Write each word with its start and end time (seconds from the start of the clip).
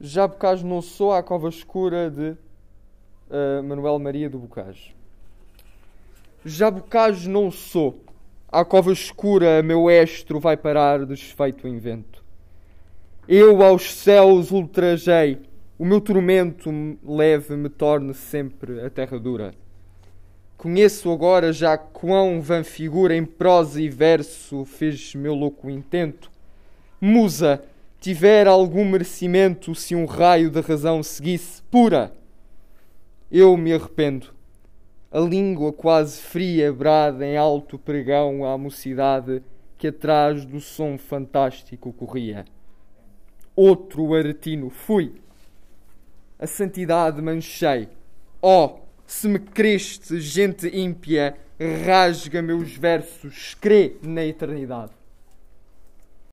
Já 0.00 0.26
Bocage 0.26 0.64
não 0.64 0.82
sou 0.82 1.12
a 1.12 1.22
cova 1.22 1.48
escura 1.48 2.10
de 2.10 2.30
uh, 2.30 3.62
Manuel 3.64 3.98
Maria 3.98 4.28
do 4.28 4.38
Bocage. 4.38 4.94
Já 6.44 6.70
Bocage 6.70 7.28
não 7.28 7.50
sou. 7.50 8.02
À 8.52 8.64
cova 8.64 8.92
escura 8.92 9.62
meu 9.62 9.90
estro 9.90 10.38
vai 10.38 10.56
parar 10.56 11.06
desfeito 11.06 11.66
em 11.66 11.78
vento. 11.78 12.22
Eu 13.26 13.62
aos 13.62 13.92
céus 13.94 14.50
ultrajei, 14.50 15.40
o 15.78 15.84
meu 15.84 16.00
tormento 16.00 16.70
leve 17.02 17.56
me 17.56 17.68
torne 17.68 18.14
sempre 18.14 18.80
a 18.82 18.90
terra 18.90 19.18
dura. 19.18 19.52
Conheço 20.56 21.10
agora 21.10 21.52
já 21.52 21.76
quão 21.76 22.40
vã 22.40 22.62
figura 22.62 23.16
em 23.16 23.24
prosa 23.24 23.80
e 23.80 23.88
verso 23.88 24.64
fez 24.64 25.14
meu 25.14 25.34
louco 25.34 25.68
intento. 25.68 26.30
Musa, 27.00 27.62
tiver 28.06 28.46
algum 28.46 28.84
merecimento 28.84 29.74
se 29.74 29.94
um 29.96 30.04
raio 30.04 30.48
da 30.48 30.60
razão 30.60 31.02
seguisse 31.02 31.60
pura. 31.64 32.12
Eu 33.28 33.56
me 33.56 33.72
arrependo. 33.72 34.28
A 35.10 35.18
língua 35.18 35.72
quase 35.72 36.20
fria 36.20 36.72
brada 36.72 37.26
em 37.26 37.36
alto 37.36 37.76
pregão 37.76 38.44
à 38.44 38.56
mocidade 38.56 39.42
que 39.76 39.88
atrás 39.88 40.44
do 40.44 40.60
som 40.60 40.96
fantástico 40.96 41.92
corria 41.92 42.44
outro 43.56 44.14
aretino 44.14 44.68
fui. 44.68 45.14
A 46.38 46.46
santidade 46.46 47.22
manchei. 47.22 47.88
Oh, 48.40 48.78
se 49.06 49.26
me 49.26 49.38
creste, 49.38 50.20
gente 50.20 50.68
ímpia, 50.68 51.34
rasga 51.84 52.42
meus 52.42 52.76
versos, 52.76 53.56
crê 53.58 53.96
na 54.02 54.24
eternidade. 54.24 54.92